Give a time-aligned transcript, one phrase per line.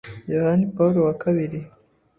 [0.33, 1.59] Yohani Pawulo wa kabiri